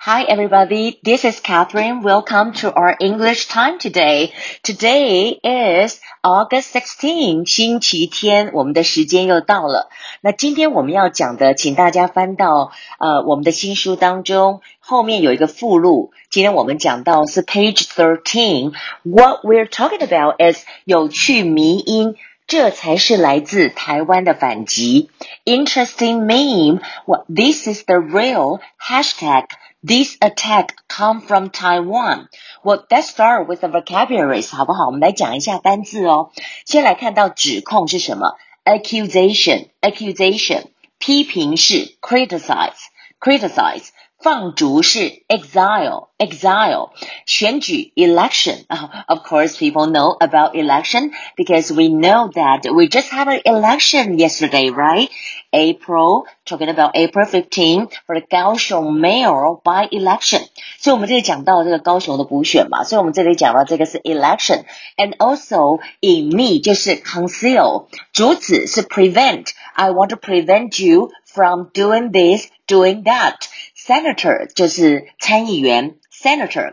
[0.00, 2.02] Hi everybody, this is Catherine.
[2.02, 4.32] Welcome to our English time today.
[4.62, 9.88] Today is August 16, 星期天，我们的时间又到了。
[10.20, 16.12] 那今天我们要讲的，请大家翻到呃我们的新书当中，后面有一个附录。
[16.30, 18.74] 今天我们讲到是 page thirteen.
[19.02, 22.16] What we're talking about is 有趣迷音。
[22.46, 25.10] 这才是来自台湾的反击。
[25.44, 26.80] Interesting meme.
[27.04, 29.46] What this is the real hashtag.
[29.86, 32.28] This attack come from Taiwan.
[32.64, 34.86] Well, let's start with the vocabularies，好不好？
[34.86, 36.30] 我们来讲一下单字哦。
[36.64, 38.36] 先来看到指控是什么？
[38.64, 40.64] Accusation，accusation，
[40.98, 43.88] 批评是 criticize，criticize。
[44.20, 46.90] 放逐是 exile exile
[47.26, 48.64] 选举 election
[49.06, 54.18] of course people know about election because we know that we just had an election
[54.18, 55.10] yesterday right
[55.52, 64.64] April talking about April 15 for the 高雄 mayor by election 所以我们这里讲到这个高雄的补选嘛所以我们这里讲到这个是 election
[64.96, 73.04] and also 隐匿就是 conceal 主旨是 prevent I want to prevent you from doing this doing
[73.04, 73.34] that
[73.80, 76.72] Senator 就是参议员，Senator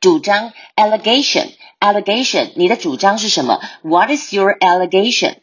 [0.00, 3.60] 主张 allegation，allegation 你的主张是什么？
[3.82, 5.36] What is your allegation？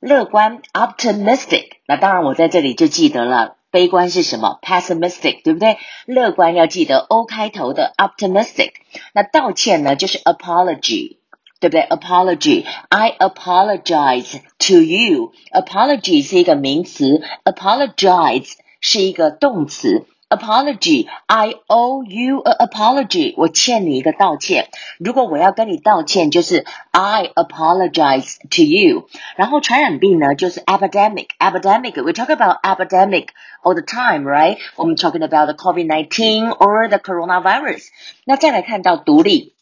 [0.00, 3.56] 乐观 optimistic，那当然我在这里就记得了。
[3.70, 4.58] 悲观是什么？
[4.62, 5.76] pessimistic，对不对？
[6.06, 8.72] 乐观要记得 O 开头的 optimistic。
[9.12, 11.18] 那道歉呢，就是 apology，
[11.60, 11.82] 对不对？
[11.82, 18.54] apology，I apologize to you。apology 是一个名词，apologize。
[18.87, 24.69] 是一个动词，apology，I owe you a apology，我欠你一个道歉。
[24.99, 29.07] 如果我要跟你道歉，就是 I apologize to you。
[29.37, 33.29] 然后传染病呢，就是 epidemic，epidemic，we talk about epidemic
[33.63, 34.59] all the time，right？
[34.75, 37.85] 我们 talking about the COVID-19 or the coronavirus。
[38.23, 39.54] 那再来看到独立。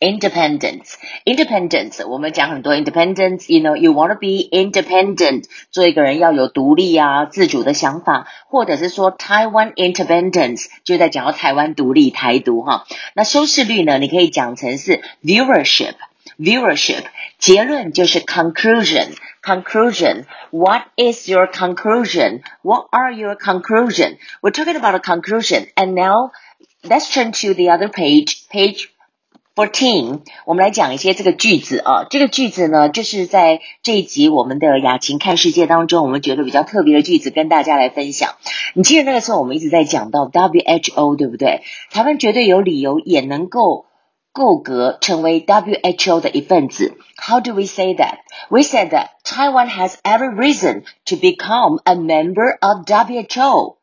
[0.00, 12.84] Independence, independence，我们讲很多 independence。You know, you want to be independent，做一个人要有独立啊、自主的想法，或者是说 Taiwan independence，就在讲到台湾独立、台独哈。
[13.14, 15.94] 那收视率呢，你可以讲成是 viewership,
[16.38, 17.04] viewership。
[17.38, 20.24] 结论就是 conclusion, conclusion.
[20.50, 22.42] What is your conclusion?
[22.62, 24.18] What are your conclusion?
[24.42, 26.32] We're talking about a conclusion, and now
[26.82, 28.90] let's turn to the other page, page.
[29.59, 32.05] Fourteen，我们来讲一些这个句子啊。
[32.09, 38.35] 这个句子呢，就是在这一集我们的雅琴看世界当中，我们觉得比较特别的句子，跟大家来分享。
[38.73, 41.61] 你记得那个时候我们一直在讲到 WHO，对不对？
[41.91, 43.87] 台湾绝对有理由也能够
[44.31, 46.93] 够格成为 WHO 的一份子。
[47.17, 48.19] How do we say that?
[48.49, 53.75] We said that Taiwan has every reason to become a member of WHO.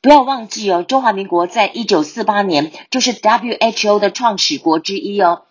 [0.00, 5.42] 不要忘记哦，中华民国在一九四八年就是 WHO 的创始国之一哦。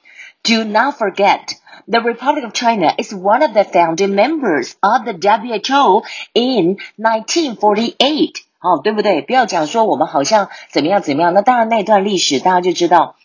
[0.44, 5.14] Do not forget, the Republic of China is one of the founding members of the
[5.14, 6.04] WHO
[6.34, 8.32] in 1948。
[8.60, 9.22] 哦，对不对？
[9.22, 13.16] 不要讲说我们好像怎么样怎么样，那当然那段历史大家就知道。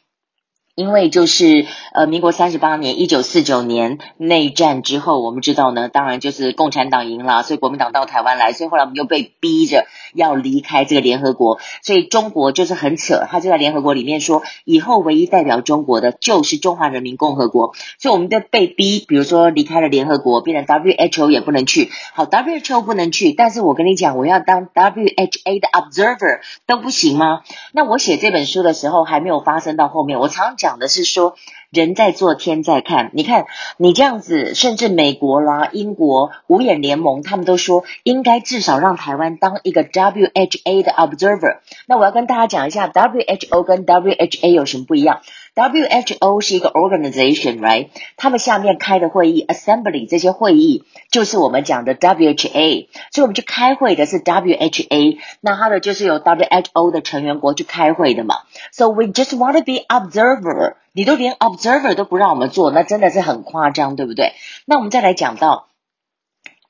[0.74, 9.84] 因为就是呃，民国三十八年，一九四九年内战之后，我们知道呢，当然就是共产党赢了，所以国民党到台湾来，所以后来我们又被逼着
[10.14, 27.42] 要离开这个联合国，所以中国就是很扯，他就在联合国里面说，以后唯一代表中国的就是中华人民共和国，所以我们就被逼，比如说离开了联合国，变成 WHO 也不能去，好，WHO 不能去，但是我跟你讲，我要当 WHA 的 observer 都不行吗？
[27.72, 30.56] 那我写这本书的时候还没有发生到后面，我常。
[30.62, 31.36] 讲的是说，
[31.72, 33.10] 人在做天在看。
[33.14, 33.46] 你看，
[33.78, 41.58] 你这样子，甚至美国啦、英国五眼联盟，他们都说应该至少让台湾当一个 WHA 的 observer。
[41.86, 45.22] 那我要跟大家讲一下，WHO 跟 WHA 有什么不一样。
[45.54, 47.88] WHO 是一个 organization，right？
[48.16, 58.36] 他们下面开的会议，assembly 这些会议就是我们讲的 WHA，所以我们去开会的是 WHA，那它的就是由 WHO 的成员国去开会的嘛。
[58.72, 64.34] So we just want to be observer，你都连 observer 都不让我们做，那真的是很夸张，对不对？
[64.66, 65.68] 那我们再来讲到。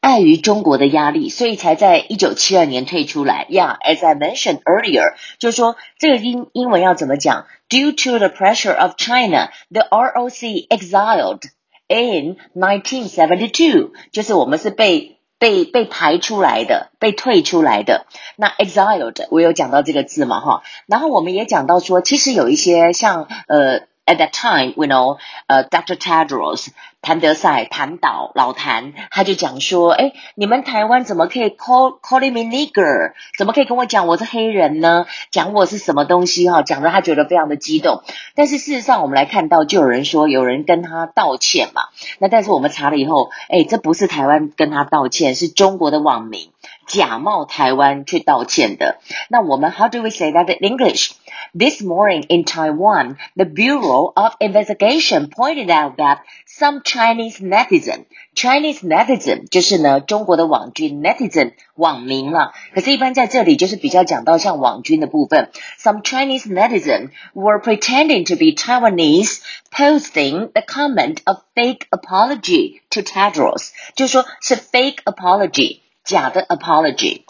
[0.00, 3.46] 碍于中国的压力，所以才在一九七二年退出来。
[3.48, 11.42] Yeah，as I mentioned earlier，就是说这个英英文要怎么讲？Due to the pressure of China，the ROC exiled
[11.86, 18.04] in 1972，就是我们是被被被排出来的，被退出来的。
[18.34, 20.62] 那 exiled，我有讲到这个字嘛哈？
[20.86, 23.82] 然后我们也讲到说，其实有一些像呃。
[24.06, 25.19] At that time, you know,
[25.49, 25.96] uh, Dr.
[25.96, 26.69] Tedros
[27.00, 33.12] 谭德赛谭导老谭他就讲说，哎，你们台湾怎么可以 call calling me nigger？
[33.37, 35.06] 怎么可以跟我讲我是黑人呢？
[35.32, 36.62] 讲我是什么东西哈？
[36.62, 38.02] 讲的他觉得非常的激动。
[38.37, 41.82] 但是事实上，我们来看到，就有人说有人跟他道歉嘛。
[42.20, 46.51] 那但是我们查了以后，哎，这不是台湾跟他道歉，是中国的网民。
[46.88, 49.00] 假冒台湾去道歉的。
[49.30, 51.12] 那我们 How do we say that in English?
[51.57, 58.06] This morning in Taiwan, the Bureau of Investigation pointed out that some Chinese netizen,
[58.36, 62.54] Chinese netizen 就是呢中国的网军 netizen 网民了。
[62.74, 65.50] 可是，一般在这里就是比较讲到像网军的部分。
[65.80, 69.39] Some Chinese netizen were pretending to be Taiwanese,
[69.71, 75.80] posting the comment of fake apology to Tedros，就说是 fake apology。
[76.04, 77.25] 假的 apology。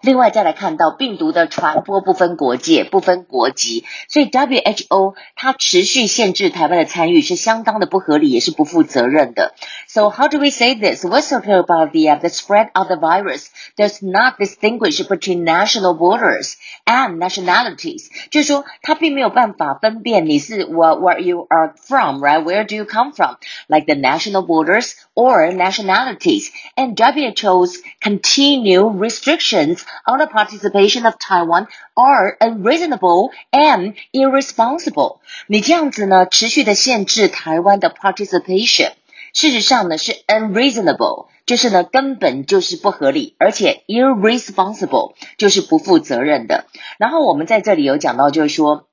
[0.00, 9.54] 另外再来看到病毒的传播不分国界、不分国籍，所以 WHO 它持续限制台湾的参与是相当的不合理，也是不负责任的。
[9.88, 11.04] So how do we say this?
[11.04, 13.46] We're talking about the the spread of the virus
[13.76, 16.54] does not distinguish between national borders
[16.84, 22.42] and nationalities，就是说它并没有办法分辨你是 where where you are from, right?
[22.42, 23.36] Where do you come from?
[23.68, 31.66] Like the national borders or nationalities, and WHO's continued restrictions on the participation of Taiwan
[31.94, 35.18] are unreasonable and irresponsible。
[35.46, 38.92] 你这样子呢，持续的限制台湾的 participation，
[39.32, 46.66] 事实上呢是 unreasonable，就是呢根本就是不合理，而且 irresponsible 就是不负责任的。
[46.98, 48.86] 然后我们在这里有讲到，就是说。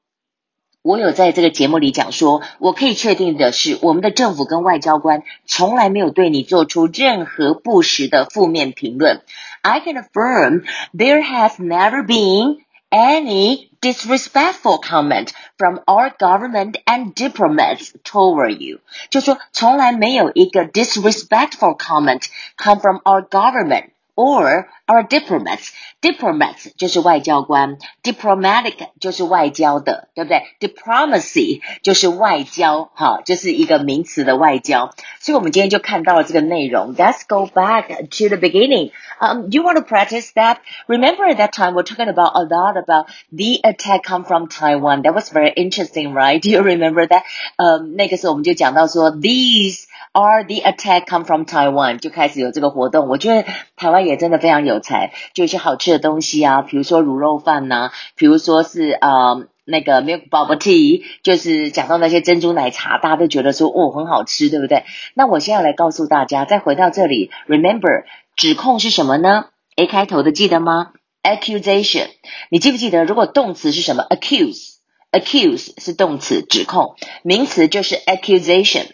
[0.85, 9.21] 我有在这个节目里讲说，我可以确定的是，我们的政府跟外交官从来没有对你做出任何不实的负面评论。
[9.61, 12.57] I can affirm there has never been
[12.89, 18.79] any disrespectful comment from our government and diplomats toward you。
[19.11, 22.23] 就说从来没有一个 disrespectful comment
[22.57, 30.41] come from our government or our diplomats。diplomats 就是外交官，diplomatic 就是外交的，对不对？
[30.59, 34.91] diplomacy 就是外交，哈，就是一个名词的外交。
[35.19, 36.95] 所以我们今天就看到了这个内容。
[36.95, 38.91] Let's go back to the beginning.
[39.19, 40.57] Um, you want to practice that?
[40.87, 45.03] Remember at that time we're talking about a lot about the attack come from Taiwan.
[45.03, 46.41] That was very interesting, right?
[46.41, 47.21] Do you remember that?
[47.57, 49.83] 呃，那个时候我们就讲到说 these
[50.13, 53.07] are the attack come from Taiwan，就开始有这个活动。
[53.07, 53.45] 我觉得
[53.75, 64.84] 台湾也真的非常有 才，就一些好吃的东西啊，比如说卤肉饭呐、啊，比如说是呃那个 milk bubble tea，就是讲到那些珍珠奶茶，大家都觉得说哦很好吃，对不对？
[65.14, 68.04] 那我现在来告诉大家，再回到这里，remember
[68.36, 69.46] 指控是什么呢
[69.76, 70.92] ？A 开头的记得吗
[71.22, 72.08] ？accusation，
[72.50, 73.04] 你记不记得？
[73.04, 78.86] 如果动词是什么？accuse，accuse 是动词，指控；名词就是 accusation。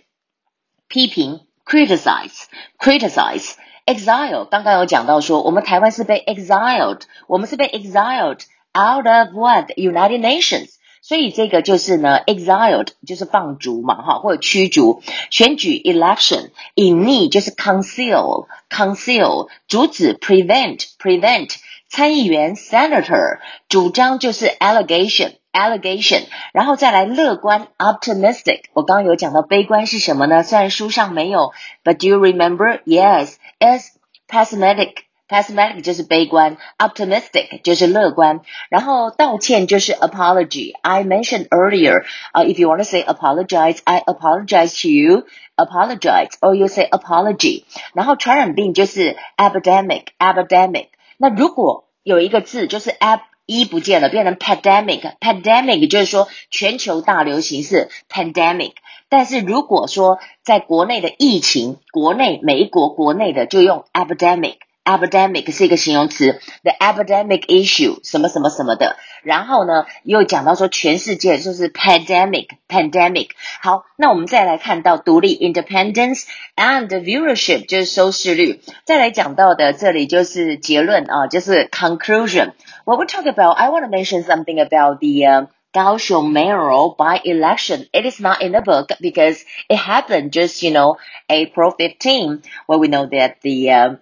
[0.88, 2.44] 批评 criticize
[2.78, 3.54] criticize
[3.86, 8.40] exile 刚刚有讲到说，我们台湾是被 exiled，我们是被 exiled
[8.74, 10.70] out of what United Nations。
[11.04, 15.02] 所以这个就是呢，exiled 就是放逐嘛，哈，或者驱逐。
[15.30, 21.56] 选举 election 隐匿就是 conceal conceal，阻止 prevent prevent。
[21.88, 25.34] 参议员 senator 主张就是 allegation。
[25.51, 26.23] allegation，
[26.53, 28.61] 然后再来乐观 optimistic。
[28.73, 30.43] 我刚刚有讲到悲观是什么呢？
[30.43, 31.51] 虽然书上没有，
[31.83, 32.81] but do you remember?
[32.85, 33.91] Yes, is
[34.27, 34.93] pessimistic.
[35.29, 38.39] Pessimistic 就是悲观，optimistic 就是乐观，
[38.69, 45.25] 然后道歉就是 apology。I mentioned earlier, uh, if you want to say apologize, I apologize to you.
[45.57, 47.65] Apologize, or you say apology。
[47.93, 50.89] 然后传染病就是 epidemic, epidemic。
[51.17, 58.72] 那如果有一个字就是 ep 一不见了，变成 pandemic，pandemic 就是说全球大流行是 pandemic。
[59.08, 64.56] 但是如果说在国内的疫情，国内每一国国内的就用 epidemic。
[64.83, 68.95] epidemic 是一个形容词，the epidemic issue 什么什么什么的。
[69.23, 73.31] 然后呢，又讲到说全世界就是 pandemic，pandemic。
[73.61, 76.23] 好，那我们再来看到独立 independence
[76.55, 78.61] and viewership 就是收视率。
[78.85, 87.19] 再来讲到的这里就是结论啊，就是 conclusion。What we talk about, I want to mention something about the uh, Kaohsiung mayoral by
[87.25, 87.87] election.
[87.91, 90.95] It is not in the book because it happened just, you know,
[91.27, 93.95] April 15, where we know that the uh,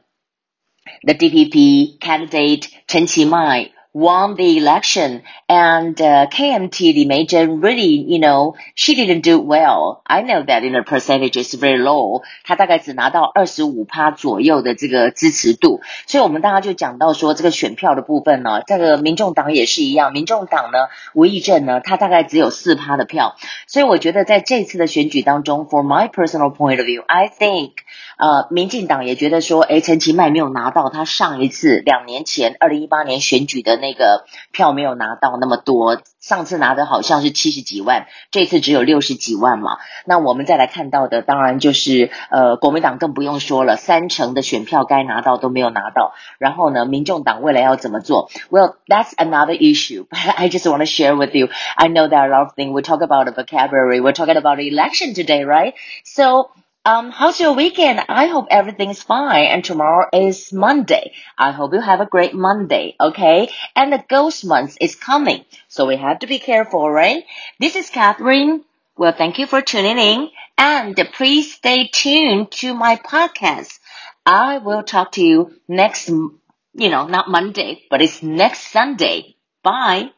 [1.04, 8.54] the DPP candidate Chen Qimai won the election and KMT Li Meizhen really, you know,
[8.74, 10.02] she didn't do well.
[10.06, 12.22] I know that in the percentage is very low.
[12.44, 15.80] 她大概只拿到二十五趴左右的这个支持度。
[16.06, 20.12] 所以我们大家就讲到说这个选票的部分呢，这个民众党也是一样。
[20.12, 20.78] 民众党呢，
[21.14, 23.34] 吴益政呢，他大概只有四趴的票。
[23.66, 27.72] 所以我觉得在这次的选举当中，for my personal point of view，I think，
[28.18, 39.78] 呃，民进党也觉得说，诶，陈其迈没有拿到他上一次两年前二零一八年选举的那个票没有拿到那么多，上次拿的好像是七十几万，这次只有六十几万嘛。
[40.04, 46.12] 那我们再来看到的，当然就是呃，国民党更不用说了，三成的选票该拿到都没有拿到。
[46.38, 50.06] 然后呢，民众党未来要怎么做？Well, that's another issue.
[50.06, 51.48] But I just want to share with you.
[51.74, 54.00] I know there are a lot of things we talk about the vocabulary.
[54.00, 55.74] We're talking about the election today, right?
[56.04, 56.50] So.
[56.84, 58.00] Um, how's your weekend?
[58.08, 59.46] I hope everything's fine.
[59.46, 61.12] And tomorrow is Monday.
[61.36, 62.96] I hope you have a great Monday.
[63.00, 63.50] Okay.
[63.76, 65.44] And the ghost month is coming.
[65.68, 67.24] So we have to be careful, right?
[67.58, 68.64] This is Catherine.
[68.96, 73.78] Well, thank you for tuning in and please stay tuned to my podcast.
[74.24, 76.40] I will talk to you next, you
[76.74, 79.36] know, not Monday, but it's next Sunday.
[79.62, 80.12] Bye.